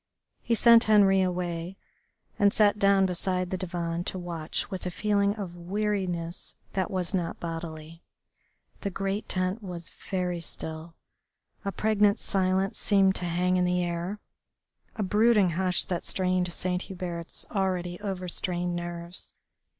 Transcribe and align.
He 0.41 0.55
sent 0.55 0.85
Henri 0.89 1.21
away 1.21 1.77
and 2.39 2.51
sat 2.51 2.79
down 2.79 3.05
beside 3.05 3.51
the 3.51 3.55
divan 3.57 4.03
to 4.05 4.17
watch 4.17 4.71
with 4.71 4.87
a 4.87 4.89
feeling 4.89 5.35
of 5.35 5.55
weariness 5.55 6.55
that 6.73 6.89
was 6.89 7.13
not 7.13 7.39
bodily. 7.39 8.01
The 8.79 8.89
great 8.89 9.29
tent 9.29 9.61
was 9.61 9.91
very 10.09 10.41
still, 10.41 10.95
a 11.63 11.71
pregnant 11.71 12.17
silence 12.17 12.79
seemed 12.79 13.13
to 13.17 13.25
hang 13.25 13.57
in 13.57 13.63
the 13.63 13.83
air, 13.83 14.19
a 14.95 15.03
brooding 15.03 15.51
hush 15.51 15.85
that 15.85 16.03
strained 16.03 16.51
Saint 16.51 16.81
Hubert's 16.81 17.45
already 17.51 17.99
overstrained 18.01 18.75
nerves. 18.75 19.35